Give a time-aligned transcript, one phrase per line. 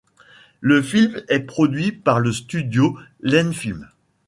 [0.61, 3.87] Le film est produit par le studio Lenfilm.